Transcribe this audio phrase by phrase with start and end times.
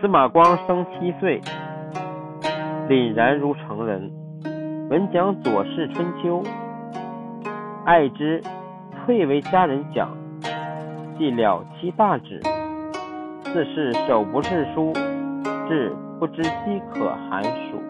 [0.00, 1.40] 司马光生七岁，
[2.88, 4.10] 凛然如成人。
[4.90, 6.42] 闻讲左氏春秋，
[7.86, 8.42] 爱之，
[9.06, 10.08] 退为家人讲。
[11.16, 12.40] 既了其大旨，
[13.44, 14.92] 自是手不释书，
[15.68, 17.80] 至不知饥渴寒暑。